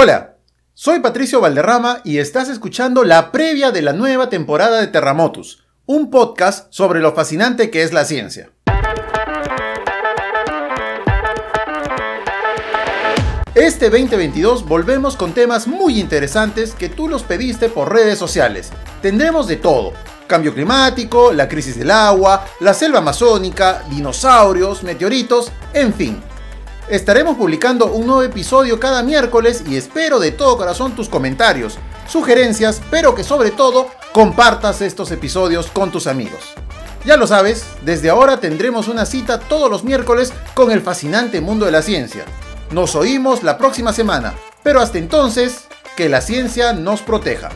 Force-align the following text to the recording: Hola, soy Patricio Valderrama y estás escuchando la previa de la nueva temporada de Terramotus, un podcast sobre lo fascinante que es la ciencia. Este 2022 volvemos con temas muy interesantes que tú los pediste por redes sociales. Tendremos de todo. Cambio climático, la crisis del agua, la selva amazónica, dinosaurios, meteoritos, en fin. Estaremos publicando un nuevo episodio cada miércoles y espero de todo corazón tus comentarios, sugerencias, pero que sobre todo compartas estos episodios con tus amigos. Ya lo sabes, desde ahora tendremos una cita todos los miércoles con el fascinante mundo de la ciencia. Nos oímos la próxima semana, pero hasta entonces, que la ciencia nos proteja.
Hola, 0.00 0.36
soy 0.74 1.00
Patricio 1.00 1.40
Valderrama 1.40 2.02
y 2.04 2.18
estás 2.18 2.48
escuchando 2.48 3.02
la 3.02 3.32
previa 3.32 3.72
de 3.72 3.82
la 3.82 3.92
nueva 3.92 4.30
temporada 4.30 4.78
de 4.78 4.86
Terramotus, 4.86 5.64
un 5.86 6.08
podcast 6.08 6.68
sobre 6.72 7.00
lo 7.00 7.16
fascinante 7.16 7.68
que 7.68 7.82
es 7.82 7.92
la 7.92 8.04
ciencia. 8.04 8.52
Este 13.56 13.90
2022 13.90 14.68
volvemos 14.68 15.16
con 15.16 15.32
temas 15.32 15.66
muy 15.66 15.98
interesantes 15.98 16.74
que 16.74 16.88
tú 16.88 17.08
los 17.08 17.24
pediste 17.24 17.68
por 17.68 17.92
redes 17.92 18.20
sociales. 18.20 18.70
Tendremos 19.02 19.48
de 19.48 19.56
todo. 19.56 19.94
Cambio 20.28 20.54
climático, 20.54 21.32
la 21.32 21.48
crisis 21.48 21.76
del 21.76 21.90
agua, 21.90 22.46
la 22.60 22.72
selva 22.72 23.00
amazónica, 23.00 23.82
dinosaurios, 23.90 24.84
meteoritos, 24.84 25.50
en 25.72 25.92
fin. 25.92 26.22
Estaremos 26.90 27.36
publicando 27.36 27.92
un 27.92 28.06
nuevo 28.06 28.22
episodio 28.22 28.80
cada 28.80 29.02
miércoles 29.02 29.62
y 29.68 29.76
espero 29.76 30.18
de 30.18 30.32
todo 30.32 30.56
corazón 30.56 30.96
tus 30.96 31.10
comentarios, 31.10 31.76
sugerencias, 32.08 32.80
pero 32.90 33.14
que 33.14 33.24
sobre 33.24 33.50
todo 33.50 33.88
compartas 34.14 34.80
estos 34.80 35.10
episodios 35.10 35.66
con 35.66 35.90
tus 35.90 36.06
amigos. 36.06 36.54
Ya 37.04 37.18
lo 37.18 37.26
sabes, 37.26 37.66
desde 37.82 38.08
ahora 38.08 38.40
tendremos 38.40 38.88
una 38.88 39.04
cita 39.04 39.38
todos 39.38 39.70
los 39.70 39.84
miércoles 39.84 40.32
con 40.54 40.70
el 40.70 40.80
fascinante 40.80 41.42
mundo 41.42 41.66
de 41.66 41.72
la 41.72 41.82
ciencia. 41.82 42.24
Nos 42.70 42.94
oímos 42.94 43.42
la 43.42 43.58
próxima 43.58 43.92
semana, 43.92 44.32
pero 44.62 44.80
hasta 44.80 44.96
entonces, 44.96 45.64
que 45.94 46.08
la 46.08 46.22
ciencia 46.22 46.72
nos 46.72 47.02
proteja. 47.02 47.50